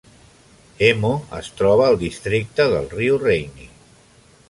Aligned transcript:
Emo 0.87 1.11
es 1.41 1.51
troba 1.61 1.87
al 1.91 1.99
districte 2.07 2.69
del 2.75 2.91
riu 2.99 3.23
Rainy. 3.29 3.73